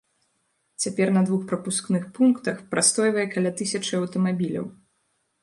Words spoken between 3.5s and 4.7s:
тысячы аўтамабіляў.